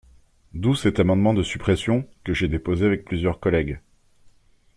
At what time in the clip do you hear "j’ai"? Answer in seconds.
2.33-2.47